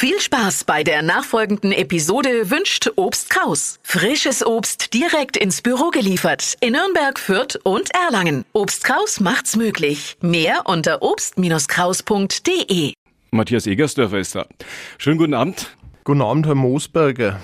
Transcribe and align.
Viel 0.00 0.20
Spaß 0.20 0.62
bei 0.62 0.84
der 0.84 1.02
nachfolgenden 1.02 1.72
Episode 1.72 2.52
wünscht 2.52 2.88
Obst 2.94 3.30
Kraus. 3.30 3.80
Frisches 3.82 4.46
Obst 4.46 4.94
direkt 4.94 5.36
ins 5.36 5.60
Büro 5.60 5.90
geliefert 5.90 6.56
in 6.60 6.74
Nürnberg, 6.74 7.18
Fürth 7.18 7.58
und 7.64 7.90
Erlangen. 7.92 8.44
Obst 8.52 8.84
Kraus 8.84 9.18
macht's 9.18 9.56
möglich. 9.56 10.16
Mehr 10.20 10.62
unter 10.66 11.02
obst-kraus.de. 11.02 12.92
Matthias 13.32 13.66
Egersdörfer 13.66 14.20
ist 14.20 14.36
da. 14.36 14.46
Schönen 14.98 15.18
guten 15.18 15.34
Abend. 15.34 15.76
Guten 16.04 16.22
Abend, 16.22 16.46
Herr 16.46 16.54
Moosberger. 16.54 17.40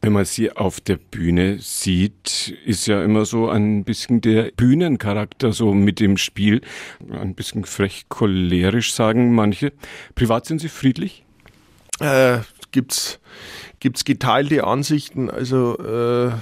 Wenn 0.00 0.14
man 0.14 0.24
Sie 0.24 0.50
auf 0.50 0.80
der 0.80 0.96
Bühne 0.96 1.58
sieht, 1.58 2.56
ist 2.64 2.86
ja 2.86 3.04
immer 3.04 3.26
so 3.26 3.50
ein 3.50 3.84
bisschen 3.84 4.22
der 4.22 4.52
Bühnencharakter 4.56 5.52
so 5.52 5.74
mit 5.74 6.00
dem 6.00 6.16
Spiel. 6.16 6.62
Ein 7.10 7.34
bisschen 7.34 7.66
frech 7.66 8.06
cholerisch, 8.08 8.94
sagen 8.94 9.34
manche. 9.34 9.74
Privat 10.14 10.46
sind 10.46 10.62
Sie 10.62 10.70
friedlich? 10.70 11.26
Äh, 12.00 12.38
gibt's, 12.72 13.20
gibt's 13.78 14.04
geteilte 14.04 14.64
Ansichten. 14.64 15.30
Also, 15.30 15.78
äh, 15.78 16.32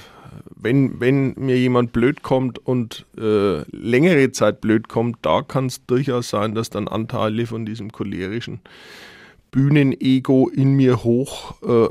wenn, 0.60 1.00
wenn 1.00 1.34
mir 1.36 1.58
jemand 1.58 1.92
blöd 1.92 2.22
kommt 2.22 2.58
und 2.58 3.06
äh, 3.16 3.62
längere 3.70 4.32
Zeit 4.32 4.60
blöd 4.60 4.88
kommt, 4.88 5.18
da 5.22 5.42
kann 5.42 5.66
es 5.66 5.84
durchaus 5.86 6.30
sein, 6.30 6.54
dass 6.54 6.70
dann 6.70 6.88
Anteile 6.88 7.46
von 7.46 7.64
diesem 7.64 7.92
cholerischen 7.92 8.60
Bühnenego 9.50 10.48
in 10.48 10.74
mir 10.74 11.04
hoch, 11.04 11.62
äh, 11.62 11.88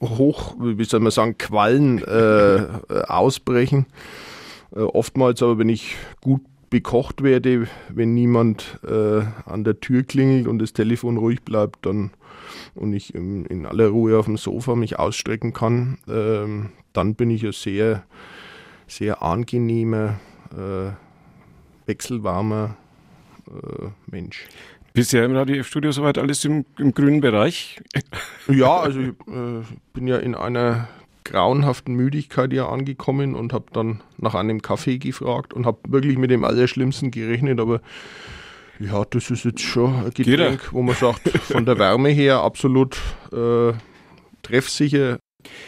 hoch, 0.00 0.56
wie 0.58 0.84
soll 0.84 1.00
man 1.00 1.10
sagen, 1.10 1.38
Quallen 1.38 2.02
äh, 2.02 2.66
ausbrechen. 3.08 3.86
Äh, 4.74 4.80
oftmals 4.80 5.42
aber, 5.42 5.58
wenn 5.58 5.68
ich 5.68 5.96
gut 6.20 6.42
bekocht 6.70 7.22
werde, 7.22 7.68
wenn 7.88 8.14
niemand 8.14 8.80
äh, 8.86 9.22
an 9.44 9.64
der 9.64 9.80
Tür 9.80 10.02
klingelt 10.02 10.46
und 10.46 10.58
das 10.58 10.72
Telefon 10.72 11.16
ruhig 11.16 11.42
bleibt, 11.42 11.86
dann 11.86 12.10
und 12.74 12.92
ich 12.92 13.14
in, 13.14 13.44
in 13.46 13.66
aller 13.66 13.88
Ruhe 13.88 14.18
auf 14.18 14.26
dem 14.26 14.36
Sofa 14.36 14.74
mich 14.74 14.98
ausstrecken 14.98 15.52
kann, 15.52 15.98
ähm, 16.08 16.70
dann 16.92 17.14
bin 17.14 17.30
ich 17.30 17.44
ein 17.44 17.52
sehr, 17.52 18.04
sehr 18.86 19.22
angenehmer, 19.22 20.18
äh, 20.52 20.92
wechselwarmer 21.86 22.76
äh, 23.48 23.88
Mensch. 24.06 24.46
Bisher 24.92 25.24
im 25.24 25.36
Radio 25.36 25.56
F-Studio 25.56 25.92
soweit 25.92 26.18
alles 26.18 26.44
im, 26.44 26.64
im, 26.78 26.92
grünen 26.92 27.20
Bereich? 27.20 27.80
Ja, 28.48 28.78
also 28.78 29.00
ich 29.00 29.08
äh, 29.08 29.62
bin 29.92 30.06
ja 30.06 30.16
in 30.16 30.34
einer 30.34 30.88
grauenhaften 31.26 31.94
Müdigkeit 31.94 32.52
hier 32.52 32.68
angekommen 32.68 33.34
und 33.34 33.52
habe 33.52 33.66
dann 33.72 34.02
nach 34.18 34.34
einem 34.34 34.62
Kaffee 34.62 34.98
gefragt 34.98 35.52
und 35.52 35.66
habe 35.66 35.78
wirklich 35.88 36.16
mit 36.18 36.30
dem 36.30 36.44
Allerschlimmsten 36.44 37.10
gerechnet, 37.10 37.60
aber 37.60 37.80
ja, 38.78 39.04
das 39.04 39.30
ist 39.30 39.44
jetzt 39.44 39.62
schon 39.62 39.94
ein 40.04 40.10
Getränk, 40.12 40.72
wo 40.72 40.82
man 40.82 40.94
sagt, 40.94 41.28
von 41.28 41.64
der 41.64 41.78
Wärme 41.78 42.10
her 42.10 42.40
absolut 42.40 42.96
äh, 43.32 43.72
treffsicher. 44.42 45.18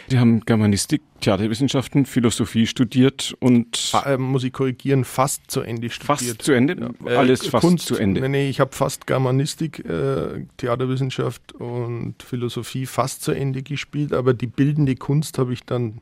Sie 0.07 0.17
haben 0.17 0.41
Germanistik, 0.41 1.01
Theaterwissenschaften, 1.21 2.05
Philosophie 2.05 2.65
studiert 2.65 3.35
und. 3.39 3.91
Äh, 4.05 4.17
muss 4.17 4.43
ich 4.43 4.53
korrigieren, 4.53 5.05
fast 5.05 5.51
zu 5.51 5.61
Ende 5.61 5.89
studiert. 5.89 6.19
Fast 6.19 6.41
zu 6.41 6.51
Ende? 6.51 6.93
Ja. 7.05 7.11
Äh, 7.11 7.15
Alles 7.15 7.45
fast 7.45 7.65
Kunst, 7.65 7.85
zu 7.85 7.95
Ende. 7.95 8.21
Nee, 8.21 8.29
nee 8.29 8.49
ich 8.49 8.59
habe 8.59 8.75
fast 8.75 9.07
Germanistik, 9.07 9.85
äh, 9.85 10.45
Theaterwissenschaft 10.57 11.53
und 11.53 12.15
Philosophie 12.23 12.85
fast 12.85 13.23
zu 13.23 13.31
Ende 13.31 13.61
gespielt, 13.61 14.13
aber 14.13 14.33
die 14.33 14.47
bildende 14.47 14.95
Kunst 14.95 15.37
habe 15.37 15.53
ich 15.53 15.63
dann 15.63 16.01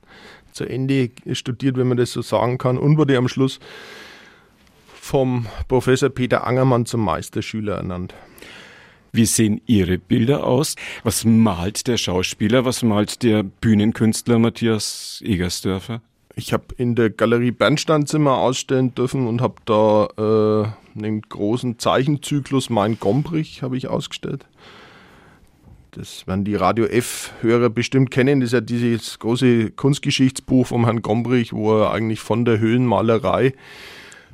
zu 0.54 0.66
Ende 0.66 1.12
studiert, 1.34 1.78
wenn 1.78 1.88
man 1.88 1.98
das 1.98 2.12
so 2.12 2.22
sagen 2.22 2.58
kann, 2.58 2.78
und 2.78 2.98
wurde 2.98 3.18
am 3.18 3.28
Schluss 3.28 3.60
vom 5.08 5.46
Professor 5.68 6.10
Peter 6.10 6.46
Angermann 6.46 6.86
zum 6.86 7.02
Meisterschüler 7.02 7.76
ernannt. 7.76 8.14
Wie 9.12 9.26
sehen 9.26 9.62
Ihre 9.66 9.98
Bilder 9.98 10.46
aus? 10.46 10.76
Was 11.04 11.26
malt 11.26 11.88
der 11.88 11.98
Schauspieler? 11.98 12.66
Was 12.66 12.84
malt 12.84 13.24
der 13.24 13.44
Bühnenkünstler 13.44 14.40
Matthias 14.40 15.22
Egersdörfer? 15.24 16.02
Ich 16.36 16.54
habe 16.54 16.66
in 16.78 16.94
der 16.94 17.10
Galerie 17.10 17.52
Bernsteinzimmer 17.52 18.38
ausstellen 18.38 18.94
dürfen 18.94 19.28
und 19.28 19.42
habe 19.42 19.56
da 19.66 20.08
äh, 20.96 21.00
einen 21.00 21.22
großen 21.22 21.80
Zeichenzyklus 21.80 22.70
Mein 22.70 23.00
Gombrich 23.00 23.64
habe 23.64 23.76
ich 23.76 23.88
ausgestellt. 23.88 24.46
Das 25.92 26.28
werden 26.28 26.46
die 26.46 26.54
Radio 26.54 26.86
F-Hörer 26.86 27.72
bestimmt 27.72 28.12
kennen. 28.12 28.40
Das 28.40 28.50
ist 28.50 28.54
ja 28.54 28.62
dieses 28.62 29.18
große 29.18 29.72
Kunstgeschichtsbuch 29.72 30.68
vom 30.68 30.86
Herrn 30.86 31.02
Gombrich, 31.02 31.54
wo 31.54 31.80
er 31.80 31.92
eigentlich 31.92 32.20
von 32.20 32.46
der 32.46 32.60
Höhlenmalerei 32.60 33.54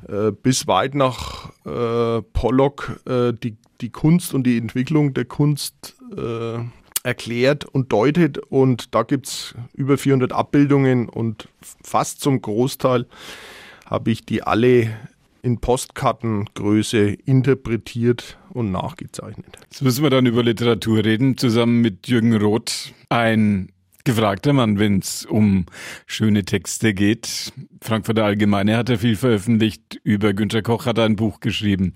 äh, 0.08 0.30
bis 0.30 0.66
weit 0.66 0.94
nach 0.94 1.50
äh, 1.64 2.22
Pollock 2.32 3.00
äh, 3.06 3.32
die 3.32 3.56
die 3.80 3.90
Kunst 3.90 4.34
und 4.34 4.44
die 4.44 4.56
Entwicklung 4.56 5.14
der 5.14 5.24
Kunst 5.24 5.96
äh, 6.16 6.58
erklärt 7.02 7.64
und 7.64 7.92
deutet. 7.92 8.38
Und 8.38 8.94
da 8.94 9.02
gibt 9.02 9.26
es 9.26 9.54
über 9.74 9.98
400 9.98 10.32
Abbildungen 10.32 11.08
und 11.08 11.48
fast 11.60 12.20
zum 12.20 12.40
Großteil 12.40 13.06
habe 13.86 14.10
ich 14.10 14.24
die 14.24 14.42
alle 14.42 14.90
in 15.42 15.60
Postkartengröße 15.60 17.00
interpretiert 17.26 18.38
und 18.48 18.72
nachgezeichnet. 18.72 19.58
Jetzt 19.70 19.82
müssen 19.82 20.02
wir 20.02 20.08
dann 20.08 20.24
über 20.24 20.42
Literatur 20.42 21.04
reden, 21.04 21.36
zusammen 21.36 21.82
mit 21.82 22.08
Jürgen 22.08 22.34
Roth. 22.34 22.94
Ein 23.10 23.68
gefragter 24.04 24.52
Mann, 24.52 24.78
wenn 24.78 24.98
es 24.98 25.24
um 25.24 25.66
schöne 26.06 26.44
Texte 26.44 26.94
geht. 26.94 27.52
Frankfurter 27.80 28.24
Allgemeine 28.24 28.76
hat 28.76 28.90
er 28.90 28.98
viel 28.98 29.16
veröffentlicht. 29.16 30.00
Über 30.04 30.34
Günter 30.34 30.62
Koch 30.62 30.86
hat 30.86 30.98
er 30.98 31.04
ein 31.04 31.16
Buch 31.16 31.40
geschrieben. 31.40 31.94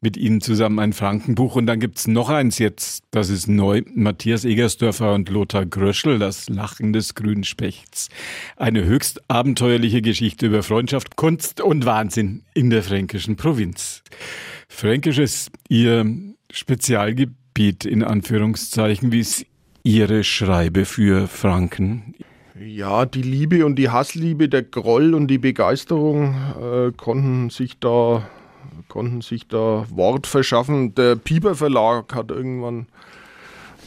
Mit 0.00 0.16
Ihnen 0.16 0.40
zusammen 0.40 0.78
ein 0.78 0.92
Frankenbuch. 0.92 1.56
Und 1.56 1.66
dann 1.66 1.80
gibt's 1.80 2.06
noch 2.06 2.28
eins 2.28 2.58
jetzt, 2.58 3.04
das 3.10 3.30
ist 3.30 3.48
neu. 3.48 3.82
Matthias 3.94 4.44
Egersdörfer 4.44 5.14
und 5.14 5.28
Lothar 5.30 5.66
Gröschel, 5.66 6.18
das 6.18 6.48
Lachen 6.48 6.92
des 6.92 7.14
grünen 7.14 7.44
Spechts. 7.44 8.08
Eine 8.56 8.84
höchst 8.84 9.22
abenteuerliche 9.28 10.02
Geschichte 10.02 10.46
über 10.46 10.62
Freundschaft, 10.62 11.16
Kunst 11.16 11.60
und 11.60 11.86
Wahnsinn 11.86 12.44
in 12.54 12.70
der 12.70 12.82
fränkischen 12.82 13.36
Provinz. 13.36 14.02
Fränkisch 14.68 15.18
ist 15.18 15.50
Ihr 15.68 16.04
Spezialgebiet 16.52 17.84
in 17.84 18.04
Anführungszeichen. 18.04 19.12
Wie 19.12 19.20
es 19.20 19.46
Ihre 19.86 20.24
Schreibe 20.24 20.84
für 20.84 21.28
Franken? 21.28 22.16
Ja, 22.60 23.06
die 23.06 23.22
Liebe 23.22 23.64
und 23.64 23.76
die 23.76 23.88
Hassliebe, 23.88 24.48
der 24.48 24.64
Groll 24.64 25.14
und 25.14 25.28
die 25.28 25.38
Begeisterung 25.38 26.34
äh, 26.60 26.90
konnten 26.90 27.50
sich 27.50 27.78
da 27.78 28.28
konnten 28.88 29.20
sich 29.20 29.46
da 29.46 29.86
Wort 29.90 30.26
verschaffen. 30.26 30.96
Der 30.96 31.14
Pieper 31.14 31.54
Verlag 31.54 32.16
hat 32.16 32.32
irgendwann 32.32 32.88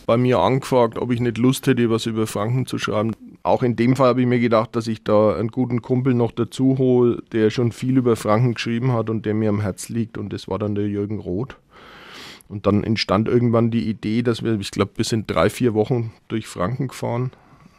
bei 0.06 0.16
mir 0.16 0.40
angefragt, 0.40 0.98
ob 0.98 1.12
ich 1.12 1.20
nicht 1.20 1.38
Lust 1.38 1.68
hätte, 1.68 1.90
was 1.90 2.06
über 2.06 2.28
Franken 2.28 2.66
zu 2.66 2.78
schreiben. 2.78 3.12
Auch 3.44 3.62
in 3.62 3.76
dem 3.76 3.98
Fall 3.98 4.08
habe 4.08 4.22
ich 4.22 4.28
mir 4.28 4.40
gedacht, 4.40 4.78
dass 4.78 4.88
ich 4.88 5.04
da 5.04 5.36
einen 5.36 5.50
guten 5.50 5.81
Kumpel 5.81 6.14
noch 6.14 6.31
dazu 6.31 6.78
hole, 6.78 7.22
der 7.34 7.50
schon 7.50 7.74
viel 7.74 7.98
über 7.98 8.16
Franken 8.16 8.54
geschrieben 8.54 8.94
hat 8.94 9.10
und 9.10 9.26
der 9.26 9.34
mir 9.34 9.50
am 9.50 9.60
Herz 9.60 9.90
liegt. 9.90 10.18
Und 10.18 10.31
das 10.31 10.48
war 10.48 10.60
dann 10.60 10.76
der 10.76 10.88
Jürgen 10.88 11.20
Roth. 11.20 11.58
Und 12.50 12.66
dann 12.66 12.84
entstand 12.84 13.28
irgendwann 13.28 13.70
die 13.70 13.88
Idee, 13.88 14.24
dass 14.24 14.44
wir, 14.44 14.60
ich 14.60 14.72
glaube, 14.72 14.94
wir 14.96 15.06
sind 15.06 15.30
drei, 15.30 15.52
vier 15.52 15.76
Wochen 15.76 16.12
durch 16.28 16.48
Franken 16.48 16.88
gefahren 16.88 17.32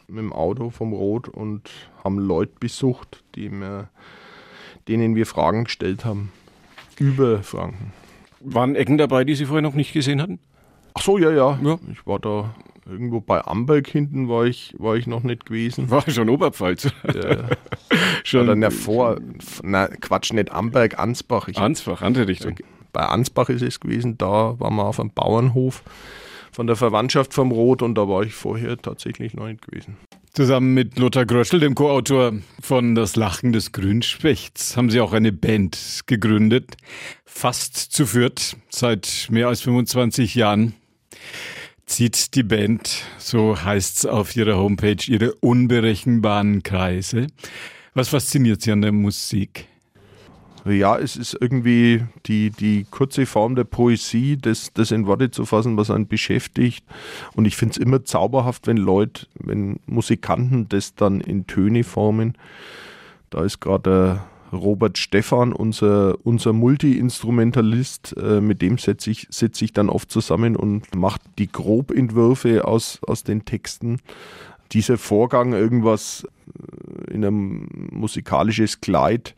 mit 0.07 0.19
dem 0.19 0.33
Auto 0.33 0.71
vom 0.71 0.93
Rot 0.93 1.29
und 1.29 1.69
haben 2.05 2.19
Leute 2.19 2.53
besucht, 2.61 3.25
die 3.35 3.51
wir, 3.51 3.89
denen 4.87 5.17
wir 5.17 5.27
Fragen 5.27 5.65
gestellt 5.65 6.05
haben 6.05 6.33
über 6.99 7.43
Franken. 7.43 7.93
Waren 8.39 8.77
Ecken 8.77 8.97
dabei, 8.97 9.25
die 9.25 9.35
Sie 9.35 9.47
vorher 9.47 9.63
noch 9.63 9.75
nicht 9.75 9.93
gesehen 9.93 10.23
hatten? 10.23 10.39
Ach 10.95 11.03
so, 11.03 11.19
ja, 11.19 11.31
ja. 11.31 11.59
ja. 11.63 11.79
Ich 11.91 12.07
war 12.07 12.21
da 12.21 12.55
irgendwo 12.87 13.21
bei 13.21 13.45
Amberg 13.45 13.89
hinten, 13.89 14.29
war 14.29 14.47
ich, 14.47 14.75
war 14.79 14.95
ich 14.95 15.09
noch 15.09 15.25
nicht 15.25 15.47
gewesen. 15.47 15.91
War 15.91 16.09
schon 16.09 16.29
Oberpfalz. 16.29 16.93
Ja. 17.13 17.49
schon. 18.25 18.43
Oder 18.43 18.55
ne, 18.55 18.71
vor, 18.71 19.19
na, 19.63 19.89
Quatsch, 19.89 20.33
nicht 20.33 20.53
Amberg, 20.53 20.99
Ansbach. 20.99 21.49
Ich, 21.49 21.59
Ansbach, 21.59 22.03
andere 22.03 22.29
Richtung. 22.29 22.53
Okay 22.53 22.65
bei 22.93 23.03
Ansbach 23.03 23.49
ist 23.49 23.63
es 23.63 23.81
gewesen, 23.81 24.19
da 24.19 24.59
waren 24.59 24.77
wir 24.77 24.85
auf 24.85 25.01
einem 25.01 25.11
Bauernhof 25.11 25.83
von 26.53 26.67
der 26.67 26.77
Verwandtschaft 26.77 27.33
vom 27.35 27.53
Rot 27.53 27.83
und 27.83 27.95
da 27.95 28.09
war 28.09 28.23
ich 28.23 28.35
vorher 28.35 28.77
tatsächlich 28.77 29.35
noch 29.35 29.47
nicht 29.47 29.63
gewesen. 29.63 29.97
Zusammen 30.33 30.75
mit 30.75 30.99
Lothar 30.99 31.27
Gröschel, 31.27 31.61
dem 31.61 31.75
Co-Autor 31.75 32.35
von 32.61 32.95
Das 32.95 33.17
Lachen 33.17 33.53
des 33.53 33.73
Grünspechts, 33.73 34.77
haben 34.77 34.91
Sie 34.91 35.01
auch 35.01 35.13
eine 35.13 35.33
Band 35.33 36.03
gegründet. 36.07 36.77
Fast 37.25 37.77
zu 37.77 38.07
viert, 38.07 38.57
seit 38.69 39.29
mehr 39.31 39.49
als 39.49 39.61
25 39.63 40.35
Jahren 40.35 40.75
zieht 41.87 42.35
die 42.37 42.45
Band, 42.45 43.03
so 43.19 43.61
heißt 43.61 43.99
es 43.99 44.07
auf 44.07 44.37
ihrer 44.37 44.57
Homepage, 44.57 45.03
ihre 45.07 45.35
unberechenbaren 45.35 46.63
Kreise. 46.63 47.27
Was 47.95 48.11
fasziniert 48.11 48.63
Sie 48.63 48.71
an 48.71 48.83
der 48.83 48.93
Musik? 48.93 49.67
Ja, 50.65 50.99
es 50.99 51.17
ist 51.17 51.37
irgendwie 51.41 52.05
die, 52.27 52.51
die 52.51 52.87
kurze 52.91 53.27
Form 53.27 53.55
der 53.55 53.65
Poesie, 53.65 54.37
das, 54.37 54.73
das 54.75 54.91
in 54.91 55.07
Worte 55.07 55.31
zu 55.31 55.47
fassen, 55.47 55.77
was 55.77 55.91
einen 55.91 56.07
beschäftigt. 56.07 56.85
Und 57.35 57.47
ich 57.47 57.57
finde 57.57 57.73
es 57.73 57.79
immer 57.79 58.05
zauberhaft, 58.05 58.67
wenn 58.67 58.77
Leute, 58.77 59.27
wenn 59.35 59.81
Musikanten 59.87 60.69
das 60.69 60.95
dann 60.95 61.21
in 61.21 61.47
Töne 61.47 61.85
formen. 61.85 62.37
Da 63.31 63.45
ist 63.45 63.61
gerade 63.61 64.21
Robert 64.53 64.99
Stephan, 64.99 65.53
unser, 65.53 66.17
unser 66.25 66.53
Multi-Instrumentalist, 66.53 68.17
äh, 68.17 68.41
mit 68.41 68.63
dem 68.63 68.79
setze 68.79 69.11
ich, 69.11 69.29
setz 69.31 69.63
ich 69.63 69.73
dann 69.73 69.89
oft 69.89 70.11
zusammen 70.11 70.57
und 70.57 70.95
mache 70.95 71.21
die 71.39 71.51
Grobentwürfe 71.51 72.67
aus, 72.67 72.99
aus 73.07 73.23
den 73.23 73.45
Texten. 73.45 74.01
Dieser 74.73 74.99
Vorgang, 74.99 75.53
irgendwas 75.53 76.27
äh, 77.09 77.15
in 77.15 77.25
ein 77.25 77.69
musikalisches 77.93 78.81
Kleid 78.81 79.35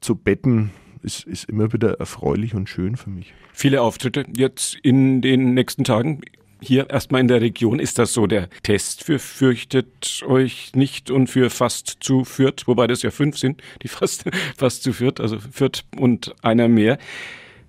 zu 0.00 0.16
betten, 0.16 0.70
ist, 1.02 1.26
ist 1.26 1.48
immer 1.48 1.72
wieder 1.72 1.98
erfreulich 1.98 2.54
und 2.54 2.68
schön 2.68 2.96
für 2.96 3.10
mich. 3.10 3.32
Viele 3.52 3.82
Auftritte 3.82 4.24
jetzt 4.34 4.76
in 4.82 5.22
den 5.22 5.54
nächsten 5.54 5.84
Tagen 5.84 6.20
hier 6.62 6.90
erstmal 6.90 7.20
in 7.20 7.28
der 7.28 7.40
Region 7.40 7.78
ist 7.78 7.98
das 7.98 8.12
so 8.12 8.26
der 8.26 8.48
Test 8.62 9.04
für 9.04 9.18
fürchtet 9.18 10.22
euch 10.26 10.72
nicht 10.74 11.10
und 11.10 11.28
für 11.28 11.50
fast 11.50 11.96
zu 12.00 12.24
Fürth, 12.24 12.66
wobei 12.66 12.86
das 12.86 13.02
ja 13.02 13.10
fünf 13.10 13.38
sind, 13.38 13.62
die 13.82 13.88
fast, 13.88 14.24
fast 14.56 14.82
zu 14.82 14.92
Fürth, 14.92 15.20
also 15.20 15.38
Fürth 15.38 15.84
und 15.96 16.34
einer 16.42 16.68
mehr, 16.68 16.98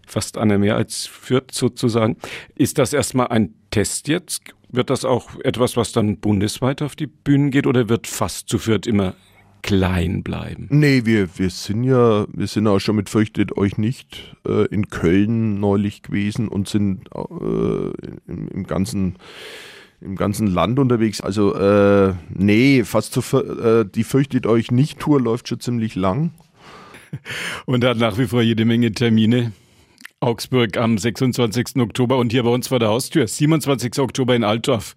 fast 0.06 0.38
einer 0.38 0.58
mehr 0.58 0.76
als 0.76 1.06
Fürth 1.06 1.52
sozusagen. 1.54 2.18
Ist 2.56 2.78
das 2.78 2.94
erstmal 2.94 3.28
ein 3.28 3.54
Test 3.72 4.08
jetzt? 4.08 4.42
Wird 4.70 4.90
das 4.90 5.06
auch 5.06 5.40
etwas, 5.44 5.76
was 5.76 5.92
dann 5.92 6.18
bundesweit 6.18 6.82
auf 6.82 6.96
die 6.96 7.08
Bühnen 7.08 7.52
geht 7.52 7.68
oder 7.68 7.90
wird 7.90 8.08
fast 8.08 8.50
zu 8.50 8.58
Fürth 8.58 8.88
immer 8.88 9.16
klein 9.62 10.24
bleiben. 10.24 10.68
Nee, 10.70 11.02
wir, 11.06 11.28
wir 11.38 11.50
sind 11.50 11.84
ja, 11.84 12.26
wir 12.32 12.48
sind 12.48 12.68
auch 12.68 12.80
schon 12.80 12.96
mit 12.96 13.10
Fürchtet 13.10 13.58
euch 13.58 13.78
nicht 13.78 14.36
äh, 14.48 14.66
in 14.68 14.90
Köln 14.90 15.60
neulich 15.60 16.02
gewesen 16.04 16.48
und 16.48 16.68
sind 16.68 17.08
äh, 17.14 17.22
im, 18.28 18.48
im, 18.50 18.68
ganzen 18.68 19.16
im 20.02 20.16
ganzen 20.16 20.48
Land 20.48 20.80
unterwegs. 20.80 21.22
Also 21.22 21.56
äh, 21.56 22.14
nee, 22.34 22.84
fast 22.84 23.14
zu 23.14 23.22
äh, 23.38 23.86
die 23.86 24.04
Fürchtet 24.04 24.46
euch 24.48 24.72
nicht 24.72 25.00
Tour 25.00 25.22
läuft 25.22 25.48
schon 25.48 25.60
ziemlich 25.60 25.96
lang. 25.96 26.32
Und 27.66 27.84
hat 27.84 27.98
nach 27.98 28.18
wie 28.18 28.26
vor 28.26 28.42
jede 28.42 28.64
Menge 28.64 28.94
Termine. 28.94 29.52
Augsburg 30.22 30.78
am 30.78 31.00
26. 31.00 31.78
Oktober 31.78 32.18
und 32.18 32.32
hier 32.32 32.44
bei 32.44 32.52
uns 32.52 32.68
vor 32.68 32.78
der 32.78 32.90
Haustür, 32.90 33.28
27. 33.28 33.98
Oktober 33.98 34.36
in 34.36 34.44
Altdorf. 34.44 34.96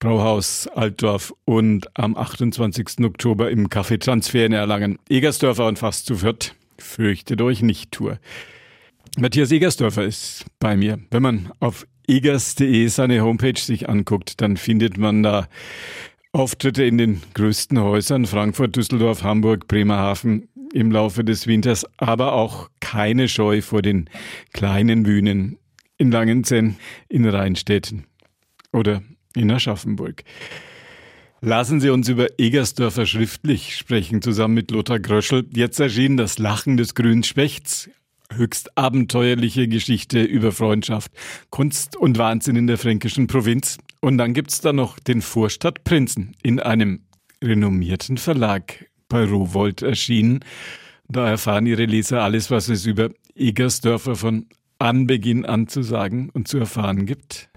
Brauhaus 0.00 0.66
Altdorf 0.66 1.34
und 1.44 1.86
am 1.92 2.16
28. 2.16 3.04
Oktober 3.04 3.50
im 3.50 3.68
Café 3.68 4.00
Transfer 4.00 4.46
in 4.46 4.54
Erlangen. 4.54 4.98
Egersdörfer 5.10 5.66
und 5.66 5.78
fast 5.78 6.06
zu 6.06 6.16
viert. 6.16 6.54
Fürchtet 6.78 7.42
euch 7.42 7.60
nicht 7.60 7.92
Tour. 7.92 8.18
Matthias 9.18 9.52
Egersdörfer 9.52 10.04
ist 10.04 10.46
bei 10.58 10.74
mir. 10.74 10.98
Wenn 11.10 11.22
man 11.22 11.52
auf 11.60 11.86
egers.de 12.08 12.88
seine 12.88 13.20
Homepage 13.20 13.60
sich 13.60 13.90
anguckt, 13.90 14.40
dann 14.40 14.56
findet 14.56 14.96
man 14.96 15.22
da 15.22 15.48
Auftritte 16.32 16.82
in 16.82 16.96
den 16.96 17.20
größten 17.34 17.78
Häusern, 17.78 18.24
Frankfurt, 18.24 18.76
Düsseldorf, 18.76 19.22
Hamburg, 19.22 19.68
Bremerhaven 19.68 20.48
im 20.72 20.90
Laufe 20.92 21.24
des 21.24 21.46
Winters, 21.46 21.84
aber 21.98 22.32
auch 22.32 22.70
keine 22.80 23.28
Scheu 23.28 23.60
vor 23.60 23.82
den 23.82 24.08
kleinen 24.54 25.02
Bühnen 25.02 25.58
in 25.98 26.10
Langenzenn, 26.10 26.76
in 27.10 27.28
Rheinstädten 27.28 28.06
oder 28.72 29.02
in 29.34 29.50
Aschaffenburg. 29.50 30.24
Lassen 31.42 31.80
Sie 31.80 31.88
uns 31.88 32.08
über 32.08 32.26
Egersdörfer 32.38 33.06
schriftlich 33.06 33.74
sprechen, 33.76 34.20
zusammen 34.20 34.54
mit 34.54 34.70
Lothar 34.70 35.00
Gröschel. 35.00 35.46
Jetzt 35.54 35.80
erschien 35.80 36.18
das 36.18 36.38
Lachen 36.38 36.76
des 36.76 36.94
grünen 36.94 37.22
Spechts. 37.22 37.88
Höchst 38.32 38.76
abenteuerliche 38.76 39.66
Geschichte 39.66 40.22
über 40.22 40.52
Freundschaft, 40.52 41.10
Kunst 41.48 41.96
und 41.96 42.18
Wahnsinn 42.18 42.56
in 42.56 42.66
der 42.66 42.78
fränkischen 42.78 43.26
Provinz. 43.26 43.78
Und 44.00 44.18
dann 44.18 44.34
gibt's 44.34 44.60
da 44.60 44.72
noch 44.72 44.98
den 44.98 45.20
Vorstadtprinzen 45.20 46.36
in 46.42 46.60
einem 46.60 47.06
renommierten 47.42 48.18
Verlag 48.18 48.86
bei 49.08 49.24
Rowold 49.24 49.82
erschienen. 49.82 50.40
Da 51.08 51.28
erfahren 51.28 51.66
Ihre 51.66 51.86
Leser 51.86 52.22
alles, 52.22 52.50
was 52.50 52.68
es 52.68 52.86
über 52.86 53.10
Egersdörfer 53.34 54.14
von 54.14 54.46
Anbeginn 54.78 55.44
an 55.44 55.66
zu 55.66 55.82
sagen 55.82 56.30
und 56.32 56.48
zu 56.48 56.58
erfahren 56.58 57.04
gibt. 57.04 57.49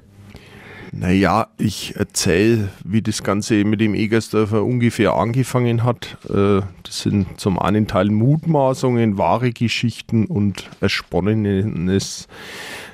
Naja, 0.95 1.47
ich 1.57 1.95
erzähle, 1.95 2.69
wie 2.83 3.01
das 3.01 3.23
Ganze 3.23 3.65
mit 3.65 3.81
dem 3.81 3.95
Egersdörfer 3.95 4.63
ungefähr 4.63 5.13
angefangen 5.13 5.83
hat. 5.83 6.17
Äh, 6.29 6.61
das 6.83 7.01
sind 7.01 7.39
zum 7.39 7.57
einen 7.57 7.87
Teil 7.87 8.09
Mutmaßungen, 8.09 9.17
wahre 9.17 9.51
Geschichten 9.51 10.25
und 10.25 10.69
ersponnenes 10.81 12.27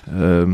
äh, 0.07 0.45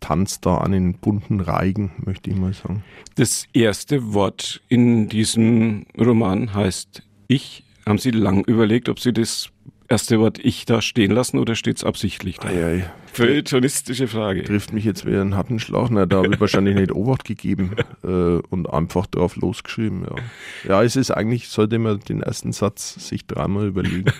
Tanz 0.00 0.40
da 0.40 0.58
an 0.58 0.70
den 0.70 0.94
bunten 0.94 1.40
Reigen, 1.40 1.90
möchte 2.04 2.30
ich 2.30 2.36
mal 2.36 2.52
sagen. 2.52 2.84
Das 3.16 3.46
erste 3.52 4.14
Wort 4.14 4.62
in 4.68 5.08
diesem 5.08 5.86
Roman 5.98 6.54
heißt 6.54 7.02
Ich. 7.26 7.64
Haben 7.84 7.98
Sie 7.98 8.12
lang 8.12 8.44
überlegt, 8.44 8.88
ob 8.88 9.00
Sie 9.00 9.12
das 9.12 9.50
erste 9.92 10.18
Wort 10.18 10.38
Ich 10.38 10.64
da 10.64 10.80
stehen 10.80 11.10
lassen 11.10 11.38
oder 11.38 11.54
steht 11.54 11.76
es 11.76 11.84
absichtlich 11.84 12.38
da? 12.38 12.48
Ei. 12.48 12.90
Feuilletonistische 13.12 14.08
Frage. 14.08 14.42
Trifft 14.42 14.72
mich 14.72 14.84
jetzt 14.84 15.04
wie 15.04 15.14
ein 15.14 15.36
Hattenschlag. 15.36 15.90
Na, 15.90 16.06
da 16.06 16.16
habe 16.16 16.32
ich 16.32 16.40
wahrscheinlich 16.40 16.74
nicht 16.74 16.92
Obacht 16.92 17.24
gegeben 17.24 17.72
äh, 18.02 18.06
und 18.06 18.70
einfach 18.70 19.06
drauf 19.06 19.36
losgeschrieben. 19.36 20.06
Ja. 20.08 20.16
ja, 20.68 20.82
es 20.82 20.96
ist 20.96 21.10
eigentlich, 21.10 21.48
sollte 21.48 21.78
man 21.78 22.00
den 22.00 22.22
ersten 22.22 22.52
Satz 22.52 23.06
sich 23.06 23.26
dreimal 23.26 23.66
überlegen. 23.66 24.10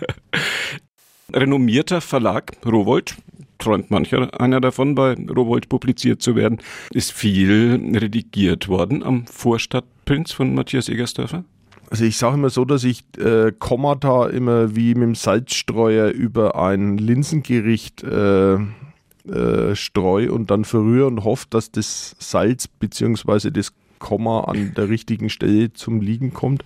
Renommierter 1.32 2.02
Verlag, 2.02 2.52
Rowold, 2.66 3.16
träumt 3.56 3.90
mancher 3.90 4.38
einer 4.38 4.60
davon, 4.60 4.94
bei 4.94 5.14
Rowold 5.14 5.70
publiziert 5.70 6.20
zu 6.20 6.36
werden. 6.36 6.58
Ist 6.92 7.12
viel 7.12 7.80
redigiert 7.94 8.68
worden 8.68 9.02
am 9.02 9.26
Vorstadtprinz 9.26 10.32
von 10.32 10.54
Matthias 10.54 10.90
Egersdörfer? 10.90 11.44
Also 11.92 12.06
ich 12.06 12.16
sage 12.16 12.36
immer 12.36 12.48
so, 12.48 12.64
dass 12.64 12.84
ich 12.84 13.04
äh, 13.18 13.52
Kommata 13.52 14.28
immer 14.28 14.74
wie 14.74 14.94
mit 14.94 15.02
dem 15.02 15.14
Salzstreuer 15.14 16.08
über 16.08 16.56
ein 16.56 16.96
Linsengericht 16.96 18.02
äh, 18.02 18.54
äh, 18.54 19.76
streue 19.76 20.32
und 20.32 20.50
dann 20.50 20.64
verrühre 20.64 21.06
und 21.06 21.22
hoffe, 21.22 21.48
dass 21.50 21.70
das 21.70 22.16
Salz 22.18 22.66
bzw. 22.66 23.50
das 23.50 23.74
Komma 23.98 24.44
an 24.44 24.72
der 24.74 24.88
richtigen 24.88 25.28
Stelle 25.28 25.74
zum 25.74 26.00
Liegen 26.00 26.32
kommt. 26.32 26.64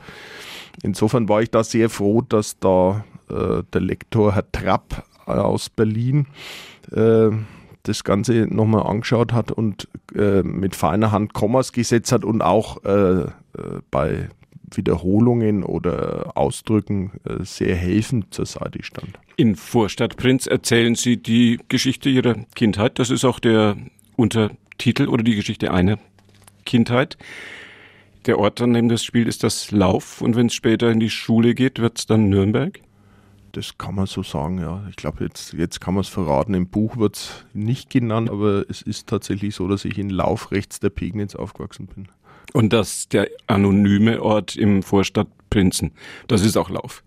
Insofern 0.84 1.29
war 1.29 1.43
ich 1.43 1.50
da 1.50 1.64
sehr 1.64 1.90
froh, 1.90 2.22
dass 2.22 2.61
da 2.61 3.05
äh, 3.29 3.64
der 3.72 3.81
Lektor 3.81 4.32
Herr 4.32 4.49
Trapp 4.52 5.02
aus 5.26 5.70
Berlin 5.70 6.29
äh, 6.93 7.31
das 7.82 8.05
Ganze 8.05 8.46
nochmal 8.49 8.87
angeschaut 8.87 9.32
hat 9.32 9.50
und 9.50 9.88
äh, 10.14 10.44
mit 10.44 10.76
feiner 10.76 11.11
Hand 11.11 11.34
Kommas 11.34 11.72
gesetzt 11.72 12.12
hat 12.12 12.25
und 12.25 12.43
auch 12.43 12.84
äh, 12.84 13.22
äh, 13.22 13.29
bei 13.90 14.29
Wiederholungen 14.74 15.62
oder 15.62 16.32
Ausdrücken 16.36 17.12
äh, 17.24 17.44
sehr 17.44 17.76
helfend 17.76 18.32
zur 18.34 18.46
Seite 18.46 18.82
stand. 18.82 19.18
In 19.36 19.56
Vorstadt 19.56 20.16
Prinz 20.16 20.46
erzählen 20.46 20.94
Sie 20.94 21.16
die 21.16 21.58
Geschichte 21.68 22.08
Ihrer 22.08 22.34
Kindheit. 22.54 22.98
Das 22.98 23.10
ist 23.10 23.24
auch 23.24 23.38
der 23.38 23.76
Untertitel 24.16 25.08
oder 25.08 25.22
die 25.22 25.36
Geschichte 25.36 25.72
einer 25.72 25.98
Kindheit. 26.64 27.16
Der 28.26 28.38
Ort, 28.38 28.60
an 28.60 28.72
dem 28.72 28.88
das 28.88 29.05
spielt, 29.05 29.29
ist 29.29 29.44
das 29.44 29.70
Lauf. 29.70 30.20
Und 30.20 30.34
wenn 30.34 30.46
es 30.46 30.55
später 30.55 30.91
in 30.91 31.00
die 31.00 31.10
Schule 31.10 31.55
geht, 31.55 31.79
wird 31.79 31.98
es 31.98 32.06
dann 32.06 32.29
Nürnberg? 32.29 32.81
Das 33.52 33.79
kann 33.79 33.94
man 33.94 34.06
so 34.06 34.22
sagen, 34.22 34.58
ja. 34.58 34.84
Ich 34.91 34.96
glaube, 34.96 35.24
jetzt, 35.24 35.52
jetzt 35.55 35.81
kann 35.81 35.94
man 35.94 36.02
es 36.02 36.08
verraten. 36.08 36.52
Im 36.52 36.69
Buch 36.69 36.96
wird 36.98 37.17
es 37.17 37.46
nicht 37.55 37.88
genannt, 37.88 38.29
aber 38.29 38.69
es 38.69 38.82
ist 38.82 39.06
tatsächlich 39.06 39.55
so, 39.55 39.69
dass 39.69 39.84
ich 39.84 39.96
in 39.96 40.10
Lauf 40.10 40.50
rechts 40.50 40.81
der 40.81 40.91
Pegnitz 40.91 41.34
aufgewachsen 41.34 41.86
bin. 41.86 42.08
Und 42.53 42.72
das 42.72 43.08
der 43.08 43.29
anonyme 43.46 44.22
Ort 44.22 44.56
im 44.56 44.82
Vorstadt 44.82 45.29
Prinzen. 45.50 45.93
Das 46.29 46.43
ist 46.43 46.56
auch 46.56 46.70
Lauf. 46.70 47.03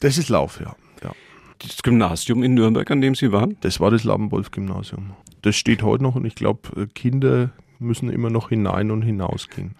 Das 0.00 0.16
ist 0.18 0.28
Lauf, 0.28 0.60
ja. 0.60 0.74
ja. 1.02 1.12
Das 1.58 1.82
Gymnasium 1.82 2.42
in 2.42 2.54
Nürnberg, 2.54 2.90
an 2.90 3.00
dem 3.00 3.14
Sie 3.14 3.32
waren? 3.32 3.56
Das 3.60 3.80
war 3.80 3.90
das 3.90 4.04
Labenwolf-Gymnasium. 4.04 5.10
Das 5.42 5.56
steht 5.56 5.82
heute 5.82 6.02
noch 6.02 6.14
und 6.14 6.24
ich 6.24 6.34
glaube, 6.34 6.88
Kinder 6.94 7.50
müssen 7.78 8.10
immer 8.10 8.30
noch 8.30 8.50
hinein 8.50 8.90
und 8.90 9.02
hinausgehen. 9.02 9.74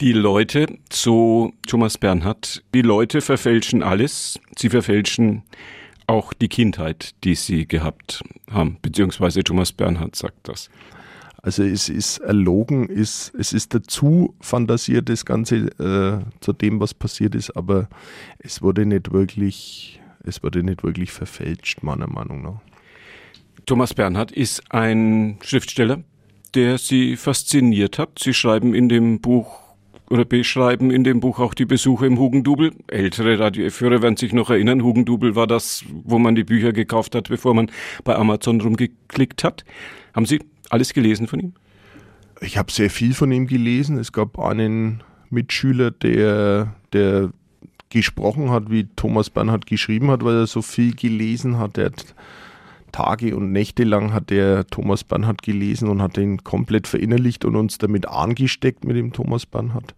Die 0.00 0.12
Leute, 0.12 0.66
so 0.90 1.52
Thomas 1.66 1.98
Bernhard, 1.98 2.62
die 2.74 2.82
Leute 2.82 3.20
verfälschen 3.20 3.82
alles. 3.82 4.40
Sie 4.56 4.70
verfälschen 4.70 5.42
auch 6.06 6.32
die 6.32 6.48
Kindheit, 6.48 7.14
die 7.24 7.34
sie 7.34 7.66
gehabt 7.66 8.22
haben, 8.50 8.78
beziehungsweise 8.82 9.44
Thomas 9.44 9.72
Bernhard 9.72 10.16
sagt 10.16 10.48
das. 10.48 10.70
Also 11.44 11.64
es 11.64 11.88
ist 11.88 12.18
erlogen, 12.18 12.88
ist, 12.88 13.34
es 13.36 13.52
ist 13.52 13.74
dazu 13.74 14.36
fantasiert, 14.40 15.08
das 15.08 15.24
Ganze 15.24 15.56
äh, 15.80 16.24
zu 16.40 16.52
dem, 16.52 16.78
was 16.78 16.94
passiert 16.94 17.34
ist, 17.34 17.56
aber 17.56 17.88
es 18.38 18.62
wurde 18.62 18.86
nicht 18.86 19.12
wirklich, 19.12 20.00
es 20.22 20.44
wurde 20.44 20.62
nicht 20.62 20.84
wirklich 20.84 21.10
verfälscht, 21.10 21.82
meiner 21.82 22.06
Meinung 22.06 22.42
nach. 22.42 22.60
Thomas 23.66 23.92
Bernhard 23.92 24.30
ist 24.30 24.62
ein 24.70 25.38
Schriftsteller, 25.42 26.04
der 26.54 26.78
Sie 26.78 27.16
fasziniert 27.16 27.98
hat. 27.98 28.20
Sie 28.20 28.34
schreiben 28.34 28.72
in 28.72 28.88
dem 28.88 29.20
Buch 29.20 29.58
oder 30.10 30.24
beschreiben 30.24 30.92
in 30.92 31.02
dem 31.02 31.18
Buch 31.18 31.40
auch 31.40 31.54
die 31.54 31.64
Besuche 31.64 32.06
im 32.06 32.18
Hugendubel. 32.18 32.72
Ältere 32.86 33.40
Radioführer 33.40 34.00
werden 34.00 34.16
sich 34.16 34.32
noch 34.32 34.50
erinnern, 34.50 34.84
Hugendubel 34.84 35.34
war 35.34 35.48
das, 35.48 35.84
wo 36.04 36.18
man 36.20 36.36
die 36.36 36.44
Bücher 36.44 36.72
gekauft 36.72 37.16
hat, 37.16 37.30
bevor 37.30 37.54
man 37.54 37.70
bei 38.04 38.14
Amazon 38.14 38.60
rumgeklickt 38.60 39.42
hat. 39.42 39.64
Haben 40.14 40.26
Sie 40.26 40.40
alles 40.72 40.92
gelesen 40.92 41.26
von 41.26 41.40
ihm? 41.40 41.52
Ich 42.40 42.56
habe 42.56 42.72
sehr 42.72 42.90
viel 42.90 43.14
von 43.14 43.30
ihm 43.30 43.46
gelesen. 43.46 43.98
Es 43.98 44.12
gab 44.12 44.38
einen 44.38 45.02
Mitschüler, 45.30 45.90
der, 45.90 46.74
der 46.92 47.30
gesprochen 47.90 48.50
hat, 48.50 48.70
wie 48.70 48.88
Thomas 48.96 49.30
Bernhard 49.30 49.66
geschrieben 49.66 50.10
hat, 50.10 50.24
weil 50.24 50.36
er 50.36 50.46
so 50.46 50.62
viel 50.62 50.94
gelesen 50.94 51.58
hat. 51.58 51.78
Er 51.78 51.86
hat 51.86 52.14
Tage 52.90 53.36
und 53.36 53.52
Nächte 53.52 53.84
lang 53.84 54.12
hat 54.12 54.30
er 54.30 54.66
Thomas 54.66 55.04
Bernhard 55.04 55.42
gelesen 55.42 55.88
und 55.88 56.02
hat 56.02 56.16
ihn 56.16 56.42
komplett 56.42 56.86
verinnerlicht 56.86 57.44
und 57.44 57.54
uns 57.56 57.78
damit 57.78 58.08
angesteckt 58.08 58.84
mit 58.84 58.96
dem 58.96 59.12
Thomas 59.12 59.46
Bernhard. 59.46 59.94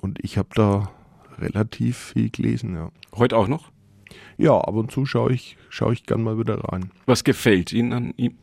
Und 0.00 0.18
ich 0.22 0.36
habe 0.36 0.48
da 0.54 0.90
relativ 1.38 1.96
viel 1.96 2.30
gelesen, 2.30 2.74
ja. 2.74 2.90
Heute 3.14 3.36
auch 3.36 3.48
noch? 3.48 3.70
Ja, 4.36 4.58
ab 4.58 4.74
und 4.74 4.90
zu 4.90 5.06
schaue 5.06 5.32
ich, 5.32 5.56
schaue 5.68 5.92
ich 5.92 6.04
gern 6.04 6.22
mal 6.22 6.38
wieder 6.38 6.56
rein. 6.64 6.90
Was 7.06 7.24
gefällt 7.24 7.72
Ihnen 7.72 7.92
an 7.92 8.14
ihm? 8.16 8.36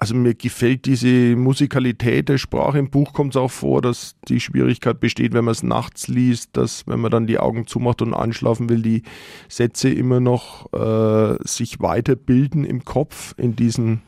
Also 0.00 0.14
mir 0.14 0.34
gefällt 0.34 0.86
diese 0.86 1.34
Musikalität 1.34 2.28
der 2.28 2.38
Sprache. 2.38 2.78
Im 2.78 2.88
Buch 2.88 3.12
kommt 3.12 3.34
es 3.34 3.36
auch 3.36 3.50
vor, 3.50 3.82
dass 3.82 4.14
die 4.28 4.38
Schwierigkeit 4.38 5.00
besteht, 5.00 5.32
wenn 5.32 5.44
man 5.44 5.52
es 5.52 5.64
nachts 5.64 6.06
liest, 6.06 6.56
dass 6.56 6.86
wenn 6.86 7.00
man 7.00 7.10
dann 7.10 7.26
die 7.26 7.40
Augen 7.40 7.66
zumacht 7.66 8.00
und 8.00 8.14
anschlafen 8.14 8.68
will, 8.68 8.80
die 8.80 9.02
Sätze 9.48 9.90
immer 9.90 10.20
noch 10.20 10.72
äh, 10.72 11.36
sich 11.44 11.80
weiterbilden 11.80 12.62
im 12.62 12.84
Kopf 12.84 13.34
in 13.38 13.56
diesen 13.56 14.02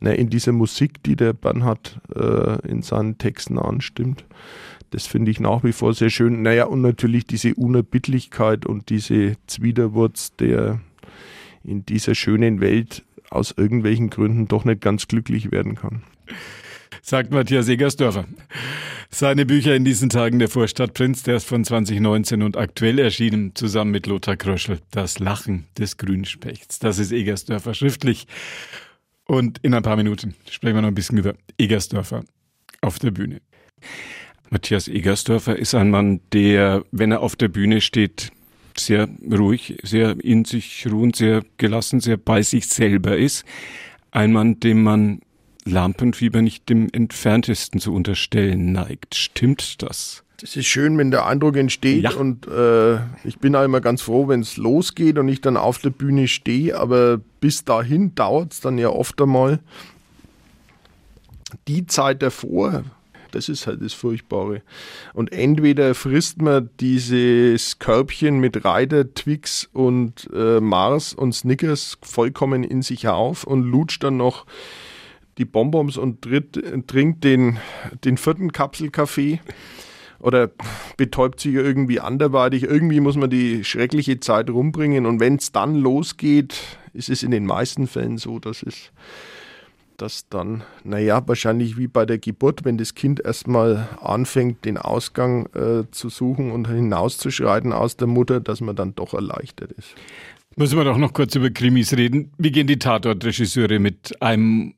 ne, 0.00 0.14
in 0.14 0.28
dieser 0.28 0.52
Musik, 0.52 1.02
die 1.04 1.14
der 1.14 1.32
Bernhard 1.32 2.00
äh, 2.14 2.68
in 2.68 2.82
seinen 2.82 3.16
Texten 3.18 3.58
anstimmt. 3.58 4.24
Das 4.90 5.06
finde 5.06 5.30
ich 5.30 5.38
nach 5.38 5.62
wie 5.62 5.72
vor 5.72 5.94
sehr 5.94 6.10
schön. 6.10 6.42
Naja, 6.42 6.64
und 6.64 6.82
natürlich 6.82 7.26
diese 7.26 7.54
Unerbittlichkeit 7.54 8.66
und 8.66 8.90
diese 8.90 9.36
Zwiderwurz, 9.46 10.34
der 10.36 10.80
in 11.64 11.86
dieser 11.86 12.14
schönen 12.14 12.60
Welt 12.60 13.04
aus 13.34 13.54
irgendwelchen 13.56 14.10
Gründen 14.10 14.48
doch 14.48 14.64
nicht 14.64 14.80
ganz 14.80 15.08
glücklich 15.08 15.50
werden 15.50 15.74
kann. 15.74 16.02
Sagt 17.02 17.32
Matthias 17.32 17.68
Egersdörfer. 17.68 18.26
Seine 19.10 19.44
Bücher 19.44 19.74
in 19.74 19.84
diesen 19.84 20.08
Tagen 20.08 20.38
der 20.38 20.48
Vorstadtprinz, 20.48 21.22
der 21.22 21.36
ist 21.36 21.46
von 21.46 21.64
2019 21.64 22.42
und 22.42 22.56
aktuell 22.56 22.98
erschienen, 22.98 23.54
zusammen 23.54 23.90
mit 23.90 24.06
Lothar 24.06 24.36
Kröschel. 24.36 24.80
Das 24.90 25.18
Lachen 25.18 25.66
des 25.76 25.96
Grünspechts. 25.96 26.78
Das 26.78 26.98
ist 26.98 27.12
Egersdörfer 27.12 27.74
schriftlich. 27.74 28.26
Und 29.26 29.58
in 29.62 29.74
ein 29.74 29.82
paar 29.82 29.96
Minuten 29.96 30.34
sprechen 30.48 30.76
wir 30.76 30.82
noch 30.82 30.88
ein 30.88 30.94
bisschen 30.94 31.18
über 31.18 31.34
Egersdörfer 31.58 32.24
auf 32.80 32.98
der 32.98 33.10
Bühne. 33.10 33.40
Matthias 34.50 34.88
Egersdörfer 34.88 35.56
ist 35.56 35.74
ein 35.74 35.90
Mann, 35.90 36.20
der, 36.32 36.84
wenn 36.90 37.10
er 37.10 37.20
auf 37.20 37.36
der 37.36 37.48
Bühne 37.48 37.80
steht, 37.80 38.30
sehr 38.80 39.08
ruhig, 39.30 39.78
sehr 39.82 40.16
in 40.22 40.44
sich 40.44 40.86
ruhend, 40.90 41.16
sehr 41.16 41.42
gelassen, 41.56 42.00
sehr 42.00 42.16
bei 42.16 42.42
sich 42.42 42.68
selber 42.68 43.16
ist. 43.16 43.44
Ein 44.10 44.32
Mann, 44.32 44.60
dem 44.60 44.82
man 44.82 45.20
Lampenfieber 45.64 46.42
nicht 46.42 46.68
dem 46.68 46.88
entferntesten 46.92 47.80
zu 47.80 47.94
unterstellen 47.94 48.72
neigt. 48.72 49.14
Stimmt 49.14 49.82
das? 49.82 50.24
Das 50.40 50.56
ist 50.56 50.66
schön, 50.66 50.98
wenn 50.98 51.12
der 51.12 51.24
Eindruck 51.26 51.56
entsteht 51.56 52.02
ja. 52.02 52.14
und 52.14 52.48
äh, 52.48 52.96
ich 53.22 53.38
bin 53.38 53.54
auch 53.54 53.62
immer 53.62 53.80
ganz 53.80 54.02
froh, 54.02 54.26
wenn 54.26 54.40
es 54.40 54.56
losgeht 54.56 55.16
und 55.18 55.28
ich 55.28 55.40
dann 55.40 55.56
auf 55.56 55.78
der 55.78 55.90
Bühne 55.90 56.26
stehe, 56.26 56.76
aber 56.76 57.20
bis 57.40 57.64
dahin 57.64 58.16
dauert 58.16 58.52
es 58.52 58.60
dann 58.60 58.76
ja 58.76 58.88
oft 58.88 59.20
einmal. 59.22 59.60
Die 61.68 61.86
Zeit 61.86 62.22
davor, 62.22 62.82
das 63.34 63.48
ist 63.48 63.66
halt 63.66 63.82
das 63.82 63.92
Furchtbare. 63.92 64.62
Und 65.14 65.32
entweder 65.32 65.94
frisst 65.94 66.40
man 66.40 66.70
dieses 66.80 67.78
Körbchen 67.78 68.38
mit 68.38 68.64
Reiter, 68.64 69.12
Twix 69.12 69.68
und 69.72 70.28
äh, 70.34 70.60
Mars 70.60 71.14
und 71.14 71.34
Snickers 71.34 71.98
vollkommen 72.02 72.64
in 72.64 72.82
sich 72.82 73.08
auf 73.08 73.44
und 73.44 73.64
lutscht 73.64 74.04
dann 74.04 74.16
noch 74.16 74.46
die 75.38 75.44
Bonbons 75.44 75.96
und 75.96 76.22
tritt, 76.22 76.62
trinkt 76.86 77.24
den, 77.24 77.58
den 78.04 78.16
vierten 78.16 78.52
Kapselkaffee 78.52 79.40
oder 80.18 80.50
betäubt 80.96 81.40
sich 81.40 81.54
irgendwie 81.54 82.00
anderweitig. 82.00 82.62
Irgendwie 82.62 83.00
muss 83.00 83.16
man 83.16 83.30
die 83.30 83.64
schreckliche 83.64 84.20
Zeit 84.20 84.50
rumbringen 84.50 85.06
und 85.06 85.20
wenn 85.20 85.36
es 85.36 85.52
dann 85.52 85.74
losgeht, 85.74 86.54
ist 86.94 87.08
es 87.08 87.22
in 87.22 87.30
den 87.30 87.46
meisten 87.46 87.86
Fällen 87.86 88.18
so, 88.18 88.38
dass 88.38 88.62
es 88.62 88.92
dass 90.02 90.28
dann, 90.28 90.64
naja, 90.82 91.22
wahrscheinlich 91.28 91.78
wie 91.78 91.86
bei 91.86 92.04
der 92.04 92.18
Geburt, 92.18 92.64
wenn 92.64 92.76
das 92.76 92.96
Kind 92.96 93.20
erstmal 93.20 93.88
anfängt, 94.00 94.64
den 94.64 94.76
Ausgang 94.76 95.46
äh, 95.54 95.84
zu 95.92 96.08
suchen 96.08 96.50
und 96.50 96.66
hinauszuschreiten 96.66 97.72
aus 97.72 97.96
der 97.96 98.08
Mutter, 98.08 98.40
dass 98.40 98.60
man 98.60 98.74
dann 98.74 98.96
doch 98.96 99.14
erleichtert 99.14 99.70
ist. 99.70 99.94
Müssen 100.56 100.76
wir 100.76 100.84
doch 100.84 100.98
noch 100.98 101.12
kurz 101.12 101.36
über 101.36 101.50
Krimis 101.50 101.96
reden. 101.96 102.32
Wie 102.36 102.50
gehen 102.50 102.66
die 102.66 102.80
Tatortregisseure 102.80 103.78
mit 103.78 104.20
einem 104.20 104.74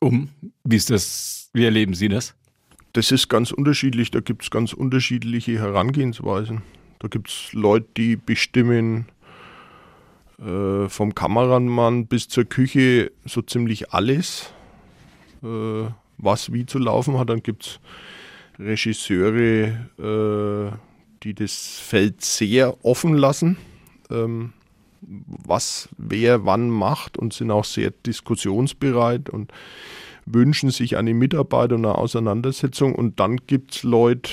um? 0.00 0.30
Wie 0.64 0.76
ist 0.76 0.90
das, 0.90 1.50
wie 1.52 1.64
erleben 1.64 1.94
Sie 1.94 2.08
das? 2.08 2.34
Das 2.94 3.12
ist 3.12 3.28
ganz 3.28 3.52
unterschiedlich. 3.52 4.10
Da 4.10 4.18
gibt 4.18 4.42
es 4.42 4.50
ganz 4.50 4.72
unterschiedliche 4.72 5.56
Herangehensweisen. 5.56 6.62
Da 6.98 7.06
gibt 7.06 7.28
es 7.28 7.52
Leute, 7.52 7.86
die 7.96 8.16
bestimmen, 8.16 9.06
äh, 10.40 10.88
vom 10.88 11.14
Kameramann 11.14 12.06
bis 12.08 12.26
zur 12.26 12.44
Küche 12.44 13.12
so 13.24 13.40
ziemlich 13.40 13.92
alles 13.92 14.53
äh, 15.44 15.88
was 16.18 16.52
wie 16.52 16.66
zu 16.66 16.78
laufen 16.78 17.18
hat. 17.18 17.30
Dann 17.30 17.42
gibt 17.42 17.66
es 17.66 17.80
Regisseure, 18.58 19.88
äh, 19.98 20.76
die 21.22 21.34
das 21.34 21.78
Feld 21.80 22.22
sehr 22.22 22.84
offen 22.84 23.14
lassen, 23.14 23.56
ähm, 24.10 24.52
was 25.00 25.88
wer 25.98 26.44
wann 26.44 26.70
macht 26.70 27.18
und 27.18 27.32
sind 27.32 27.50
auch 27.50 27.64
sehr 27.64 27.90
diskussionsbereit 27.90 29.28
und 29.28 29.52
wünschen 30.26 30.70
sich 30.70 30.96
eine 30.96 31.14
Mitarbeit 31.14 31.72
und 31.72 31.84
eine 31.84 31.96
Auseinandersetzung. 31.96 32.94
Und 32.94 33.20
dann 33.20 33.38
gibt 33.46 33.76
es 33.76 33.82
Leute, 33.82 34.30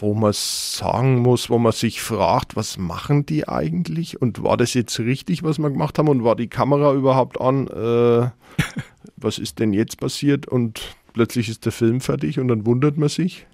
wo 0.00 0.14
man 0.14 0.32
sagen 0.34 1.20
muss, 1.20 1.50
wo 1.50 1.58
man 1.58 1.72
sich 1.72 2.02
fragt, 2.02 2.54
was 2.54 2.78
machen 2.78 3.26
die 3.26 3.48
eigentlich 3.48 4.20
und 4.20 4.42
war 4.42 4.56
das 4.56 4.74
jetzt 4.74 4.98
richtig, 4.98 5.42
was 5.42 5.58
wir 5.58 5.70
gemacht 5.70 5.98
haben 5.98 6.08
und 6.08 6.22
war 6.22 6.36
die 6.36 6.48
Kamera 6.48 6.92
überhaupt 6.92 7.40
an? 7.40 7.66
Äh, 7.68 8.30
was 9.16 9.38
ist 9.38 9.58
denn 9.58 9.72
jetzt 9.72 9.98
passiert? 9.98 10.46
Und 10.46 10.96
plötzlich 11.12 11.48
ist 11.48 11.64
der 11.64 11.72
Film 11.72 12.00
fertig 12.00 12.38
und 12.38 12.48
dann 12.48 12.66
wundert 12.66 12.96
man 12.96 13.08
sich. 13.08 13.46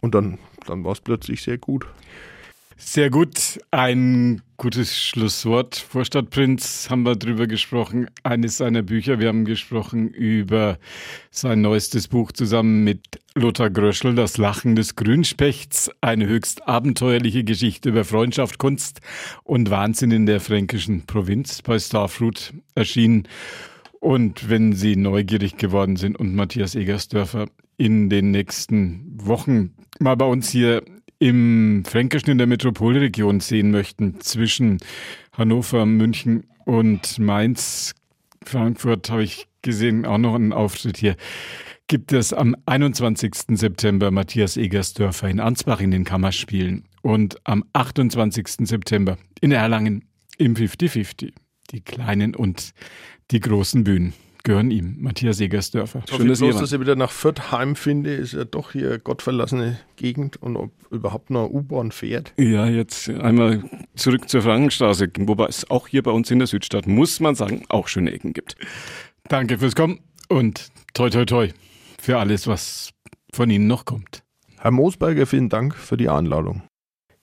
Und 0.00 0.14
dann, 0.14 0.38
dann 0.66 0.84
war 0.84 0.92
es 0.92 1.00
plötzlich 1.00 1.42
sehr 1.42 1.58
gut. 1.58 1.86
Sehr 2.84 3.10
gut. 3.10 3.60
Ein 3.70 4.42
gutes 4.56 5.00
Schlusswort. 5.00 5.76
Vorstadtprinz 5.76 6.88
haben 6.90 7.04
wir 7.04 7.16
drüber 7.16 7.46
gesprochen. 7.46 8.08
Eines 8.22 8.58
seiner 8.58 8.82
Bücher. 8.82 9.18
Wir 9.18 9.28
haben 9.28 9.44
gesprochen 9.44 10.08
über 10.08 10.78
sein 11.30 11.62
neuestes 11.62 12.08
Buch 12.08 12.32
zusammen 12.32 12.82
mit 12.84 13.20
Lothar 13.34 13.70
Gröschel, 13.70 14.14
Das 14.14 14.36
Lachen 14.36 14.74
des 14.74 14.96
Grünspechts. 14.96 15.90
Eine 16.00 16.26
höchst 16.26 16.68
abenteuerliche 16.68 17.44
Geschichte 17.44 17.90
über 17.90 18.04
Freundschaft, 18.04 18.58
Kunst 18.58 19.00
und 19.44 19.70
Wahnsinn 19.70 20.10
in 20.10 20.26
der 20.26 20.40
fränkischen 20.40 21.06
Provinz 21.06 21.62
bei 21.62 21.78
Starfruit 21.78 22.52
erschienen. 22.74 23.28
Und 24.02 24.48
wenn 24.50 24.72
Sie 24.72 24.96
neugierig 24.96 25.58
geworden 25.58 25.94
sind 25.94 26.18
und 26.18 26.34
Matthias 26.34 26.74
Egersdörfer 26.74 27.46
in 27.76 28.10
den 28.10 28.32
nächsten 28.32 29.04
Wochen 29.14 29.74
mal 30.00 30.16
bei 30.16 30.24
uns 30.24 30.50
hier 30.50 30.82
im 31.20 31.84
Fränkischen 31.84 32.30
in 32.30 32.38
der 32.38 32.48
Metropolregion 32.48 33.38
sehen 33.38 33.70
möchten, 33.70 34.20
zwischen 34.20 34.78
Hannover, 35.32 35.86
München 35.86 36.48
und 36.64 37.20
Mainz, 37.20 37.94
Frankfurt, 38.44 39.08
habe 39.08 39.22
ich 39.22 39.46
gesehen, 39.62 40.04
auch 40.04 40.18
noch 40.18 40.34
einen 40.34 40.52
Auftritt 40.52 40.96
hier, 40.96 41.14
gibt 41.86 42.12
es 42.12 42.32
am 42.32 42.56
21. 42.66 43.56
September 43.56 44.10
Matthias 44.10 44.56
Egersdörfer 44.56 45.28
in 45.28 45.38
Ansbach 45.38 45.80
in 45.80 45.92
den 45.92 46.02
Kammerspielen 46.02 46.88
und 47.02 47.36
am 47.44 47.62
28. 47.72 48.66
September 48.66 49.16
in 49.40 49.52
Erlangen 49.52 50.08
im 50.38 50.54
50-50. 50.54 51.34
Die 51.72 51.80
kleinen 51.80 52.34
und 52.34 52.72
die 53.30 53.40
großen 53.40 53.82
Bühnen 53.82 54.12
gehören 54.42 54.70
ihm, 54.70 54.96
Matthias 55.00 55.40
Egersdörfer. 55.40 56.02
Schön, 56.08 56.28
dass, 56.28 56.40
bloß, 56.40 56.58
dass 56.58 56.72
ich 56.72 56.80
wieder 56.80 56.96
nach 56.96 57.10
Fürth 57.10 57.52
heimfinde, 57.52 58.12
ist 58.12 58.34
ja 58.34 58.44
doch 58.44 58.72
hier 58.72 58.98
gottverlassene 58.98 59.78
Gegend 59.96 60.36
und 60.36 60.56
ob 60.56 60.72
überhaupt 60.90 61.30
noch 61.30 61.48
U-Bahn 61.48 61.92
fährt. 61.92 62.34
Ja, 62.36 62.66
jetzt 62.66 63.08
einmal 63.08 63.64
zurück 63.94 64.28
zur 64.28 64.42
Frankenstraße, 64.42 65.08
wobei 65.20 65.46
es 65.46 65.70
auch 65.70 65.88
hier 65.88 66.02
bei 66.02 66.10
uns 66.10 66.30
in 66.30 66.40
der 66.40 66.48
Südstadt, 66.48 66.86
muss 66.86 67.20
man 67.20 67.34
sagen, 67.34 67.64
auch 67.68 67.88
schöne 67.88 68.12
Ecken 68.12 68.32
gibt. 68.32 68.56
Danke 69.28 69.58
fürs 69.58 69.74
Kommen 69.74 70.00
und 70.28 70.68
toi 70.92 71.08
toi 71.08 71.24
toi 71.24 71.48
für 72.00 72.18
alles, 72.18 72.46
was 72.46 72.90
von 73.32 73.48
Ihnen 73.48 73.66
noch 73.66 73.84
kommt. 73.84 74.24
Herr 74.58 74.72
Moosberger, 74.72 75.26
vielen 75.26 75.48
Dank 75.48 75.74
für 75.74 75.96
die 75.96 76.08
Einladung. 76.08 76.62